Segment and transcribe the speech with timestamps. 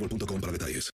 [0.00, 0.90] boostmobile.com para detalles.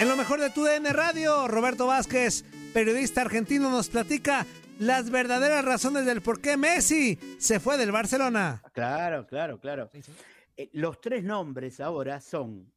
[0.00, 4.44] En lo mejor de tu DN Radio, Roberto Vázquez, periodista argentino, nos platica
[4.80, 8.60] las verdaderas razones del por qué Messi se fue del Barcelona.
[8.72, 9.90] Claro, claro, claro.
[10.56, 12.72] Eh, los tres nombres ahora son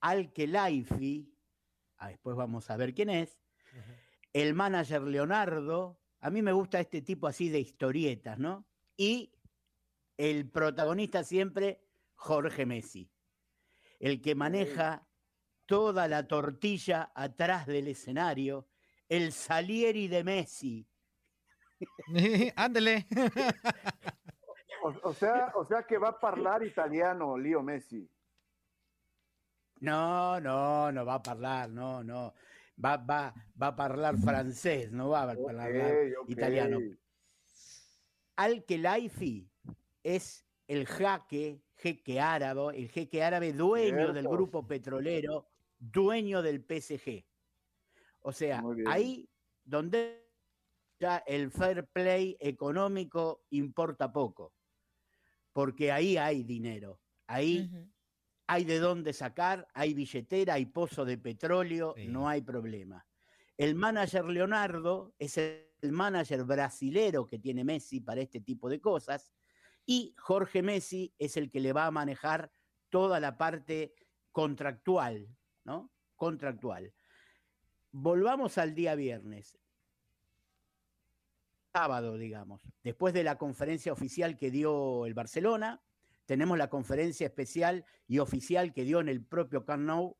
[0.00, 1.32] Al-Khelaifi,
[1.96, 3.38] ah, después vamos a ver quién es,
[4.34, 8.66] el manager Leonardo, a mí me gusta este tipo así de historietas, ¿no?
[8.96, 9.32] Y
[10.18, 11.80] el protagonista siempre,
[12.14, 13.10] Jorge Messi,
[13.98, 15.06] el que maneja
[15.66, 18.68] toda la tortilla atrás del escenario,
[19.08, 20.88] el Salieri de Messi.
[22.56, 23.06] Ándele.
[24.82, 28.08] O, o sea, o sea que va a hablar italiano, Leo Messi.
[29.80, 32.34] No, no, no va a hablar, no, no.
[32.84, 35.70] Va, va, va a hablar francés, no va a hablar
[36.28, 36.78] italiano.
[38.36, 39.50] Al-Khelaifi
[40.02, 47.24] es el jaque, jeque árabe, el jeque árabe dueño del grupo petrolero, dueño del PSG.
[48.20, 49.28] O sea, ahí
[49.64, 50.28] donde
[50.98, 54.52] ya el fair play económico importa poco,
[55.52, 57.70] porque ahí hay dinero, ahí
[58.48, 63.06] hay de dónde sacar, hay billetera, hay pozo de petróleo, no hay problema.
[63.56, 69.32] El manager Leonardo es el manager brasilero que tiene Messi para este tipo de cosas
[69.90, 72.52] y Jorge Messi es el que le va a manejar
[72.90, 73.94] toda la parte
[74.32, 75.34] contractual,
[75.64, 75.90] ¿no?
[76.14, 76.92] Contractual.
[77.90, 79.58] Volvamos al día viernes.
[81.72, 82.60] Sábado, digamos.
[82.84, 85.82] Después de la conferencia oficial que dio el Barcelona,
[86.26, 90.18] tenemos la conferencia especial y oficial que dio en el propio Camp Nou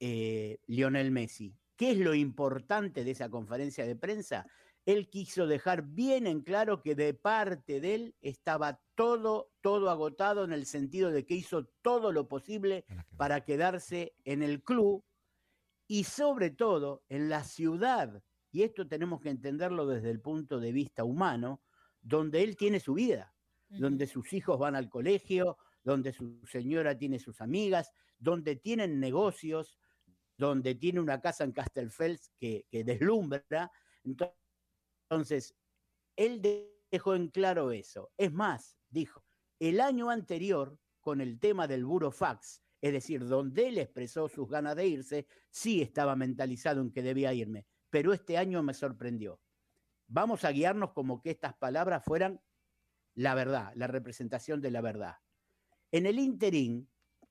[0.00, 1.54] eh, Lionel Messi.
[1.76, 4.48] ¿Qué es lo importante de esa conferencia de prensa?
[4.88, 10.44] Él quiso dejar bien en claro que de parte de él estaba todo, todo agotado
[10.44, 12.86] en el sentido de que hizo todo lo posible
[13.18, 15.04] para quedarse en el club
[15.86, 20.72] y sobre todo en la ciudad, y esto tenemos que entenderlo desde el punto de
[20.72, 21.60] vista humano,
[22.00, 23.34] donde él tiene su vida,
[23.68, 29.78] donde sus hijos van al colegio, donde su señora tiene sus amigas, donde tienen negocios,
[30.38, 33.70] donde tiene una casa en Castelfels que, que deslumbra.
[34.02, 34.47] Entonces,
[36.16, 36.42] él
[36.90, 38.10] dejó en claro eso.
[38.16, 39.24] Es más, dijo,
[39.58, 44.76] el año anterior, con el tema del burofax, es decir, donde él expresó sus ganas
[44.76, 49.40] de irse, sí estaba mentalizado en que debía irme, pero este año me sorprendió.
[50.06, 52.40] Vamos a guiarnos como que estas palabras fueran
[53.14, 55.16] la verdad, la representación de la verdad.
[55.90, 56.88] En el interín,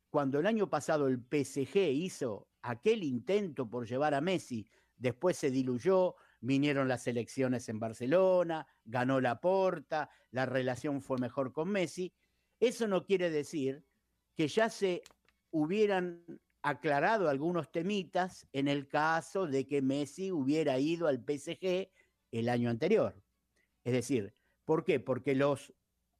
[0.09, 5.49] cuando el año pasado el PSG hizo aquel intento por llevar a Messi, después se
[5.49, 12.13] diluyó, vinieron las elecciones en Barcelona, ganó la porta, la relación fue mejor con Messi,
[12.59, 13.85] eso no quiere decir
[14.35, 15.03] que ya se
[15.51, 16.23] hubieran
[16.61, 21.89] aclarado algunos temitas en el caso de que Messi hubiera ido al PSG
[22.31, 23.23] el año anterior.
[23.83, 24.35] Es decir,
[24.65, 24.99] ¿por qué?
[24.99, 25.73] Porque los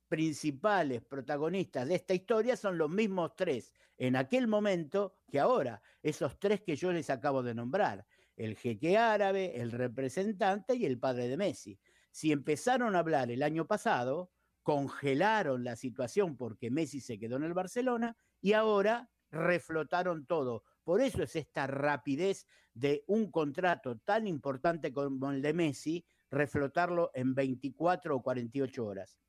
[0.08, 6.40] principales protagonistas de esta historia son los mismos tres en aquel momento que ahora, esos
[6.40, 8.06] tres que yo les acabo de nombrar,
[8.38, 11.80] el jeque árabe, el representante y el padre de Messi.
[12.12, 14.32] Si empezaron a hablar el año pasado,
[14.64, 20.64] congelaron la situación porque Messi se quedó en el Barcelona y ahora reflotaron todo.
[20.84, 27.12] Por eso es esta rapidez de un contrato tan importante como el de Messi, reflotarlo
[27.14, 29.20] en 24 o 48 horas.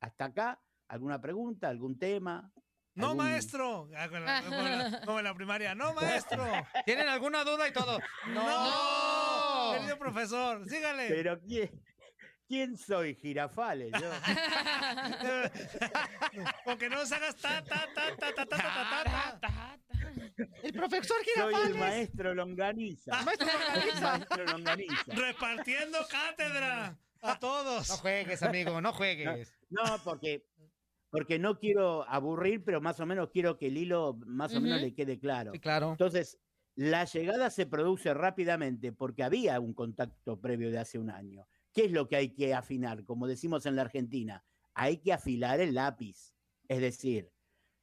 [0.00, 2.52] Hasta acá, ¿alguna pregunta, algún tema?
[2.94, 3.88] No, ¿Algún- maestro.
[3.96, 5.74] Ah, Como en, la, como en la- como en la primaria.
[5.74, 6.44] No, maestro.
[6.86, 7.98] ¿Tienen alguna duda y todo?
[8.28, 9.72] No.
[9.74, 11.08] Querido profesor, sígale.
[11.08, 11.70] Pero ¿quién,
[12.46, 13.90] quién soy, Girafales?
[14.00, 14.10] Yo.
[16.64, 19.78] Porque no se hagas ta, ta, ta, ta, ta, ta, ta, ta, ta.
[20.62, 21.76] El profesor Soy el Girafales.
[21.76, 23.22] maestro Longaniza.
[23.22, 24.00] Maestro El Longaniza.
[24.18, 24.94] maestro Longaniza.
[25.08, 27.88] Repartiendo cátedra a todos.
[27.88, 29.52] No juegues, amigo, no juegues.
[29.70, 30.44] No, porque,
[31.14, 34.80] porque no quiero aburrir, pero más o menos quiero que el hilo más o menos
[34.80, 35.52] le quede claro.
[35.52, 35.92] Sí, claro.
[35.92, 36.40] Entonces,
[36.74, 41.46] la llegada se produce rápidamente porque había un contacto previo de hace un año.
[41.72, 43.04] ¿Qué es lo que hay que afinar?
[43.04, 44.44] Como decimos en la Argentina,
[44.74, 46.34] hay que afilar el lápiz.
[46.66, 47.30] Es decir,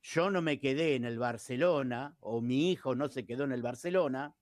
[0.01, 3.61] yo no me quedé en el Barcelona o mi hijo no se quedó en el
[3.61, 4.35] Barcelona.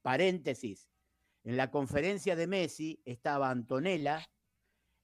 [0.00, 0.88] Paréntesis.
[1.42, 4.24] En la conferencia de Messi estaba Antonella,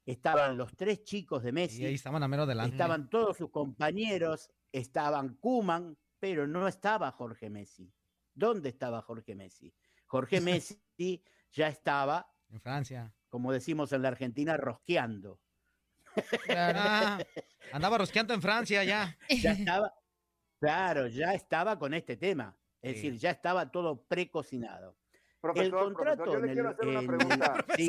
[0.06, 2.74] estaban los tres chicos de Messi, Y ahí estaban a mero delante.
[2.74, 7.92] estaban todos sus compañeros, estaban Kuman, pero no estaba Jorge Messi.
[8.34, 9.74] ¿Dónde estaba Jorge Messi?
[10.06, 13.14] Jorge Messi ya estaba, En Francia.
[13.28, 15.40] como decimos en la Argentina, rosqueando.
[16.48, 17.18] Ah,
[17.72, 19.16] andaba rosqueando en Francia ya.
[19.42, 19.92] Ya estaba,
[20.58, 22.56] claro, ya estaba con este tema.
[22.82, 23.02] Es Sí.
[23.08, 24.96] decir, ya estaba todo precocinado.
[25.40, 27.64] Profesor, el contrato profesor, yo le quiero hacer una pregunta.
[27.76, 27.88] sí,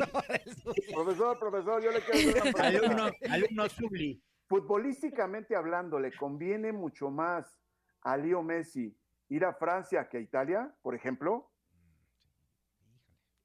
[0.94, 2.66] Profesor, profesor, yo le quiero hacer una pregunta.
[2.66, 4.22] alumno, alumno Zubli.
[4.48, 7.58] Futbolísticamente hablando, ¿le conviene mucho más
[8.02, 8.96] a Leo Messi
[9.28, 11.50] ir a Francia que a Italia, por ejemplo?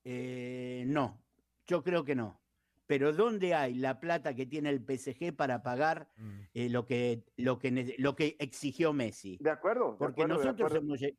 [0.04, 1.21] Eh, no,
[1.65, 2.42] yo creo que no.
[2.86, 6.39] Pero ¿dónde hay la plata que tiene el PSG para pagar Mm.
[6.53, 9.38] eh, lo, que, lo, que, lo que exigió Messi?
[9.42, 9.92] De acuerdo.
[9.92, 10.95] de Porque acuerdo, de nosotros acuerdo.
[11.06, 11.18] hemos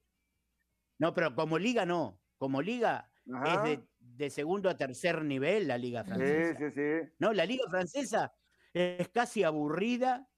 [0.99, 2.19] No, pero como liga no.
[2.39, 3.55] Como liga Ajá.
[3.55, 6.59] es de, de segundo a tercer nivel la liga Sí, francesa.
[6.59, 7.13] sí, sí.
[7.19, 8.33] No, la liga francesa
[8.73, 10.29] es casi aburrida,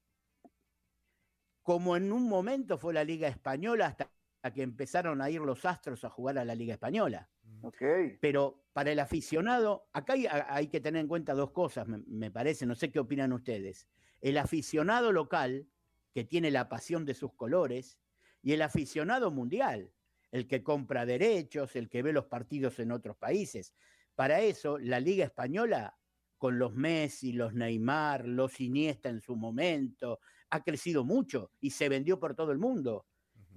[1.61, 4.11] como en un momento fue la liga española hasta
[4.53, 7.29] que empezaron a ir los astros a jugar a la liga española.
[7.61, 7.81] Ok.
[8.19, 10.13] Pero para el aficionado, acá
[10.47, 13.87] hay, que tener en cuenta dos cosas, me, me parece, no sé qué opinan ustedes.
[14.19, 15.67] El aficionado local,
[16.13, 17.99] que tiene la pasión de sus colores,
[18.41, 19.93] y el aficionado mundial,
[20.31, 23.73] el que compra derechos, el que ve los partidos en otros países.
[24.15, 25.97] Para eso, la Liga Española,
[26.37, 30.19] con los Messi, los Neymar, los Iniesta en su momento,
[30.49, 33.05] ha crecido mucho y se vendió por todo el mundo.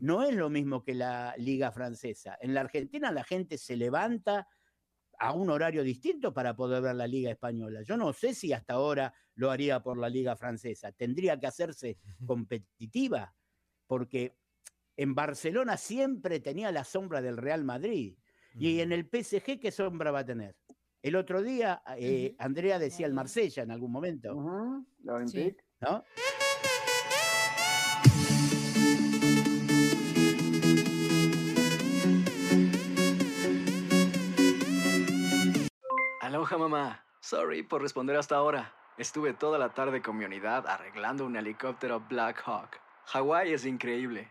[0.00, 2.36] No es lo mismo que la liga francesa.
[2.40, 4.48] En la Argentina la gente se levanta
[5.18, 7.82] a un horario distinto para poder ver la liga española.
[7.82, 10.92] Yo no sé si hasta ahora lo haría por la liga francesa.
[10.92, 13.34] Tendría que hacerse competitiva
[13.86, 14.36] porque
[14.96, 18.16] en Barcelona siempre tenía la sombra del Real Madrid.
[18.56, 20.54] Y en el PSG, ¿qué sombra va a tener?
[21.02, 25.56] El otro día, eh, Andrea decía el Marsella en algún momento, Ujú, La Olympique.
[25.80, 26.04] ¿no?
[36.20, 37.04] Aloha mamá.
[37.20, 38.74] Sorry por responder hasta ahora.
[38.98, 42.78] Estuve toda la tarde con mi unidad arreglando un helicóptero Black Hawk.
[43.06, 44.30] Hawái es increíble.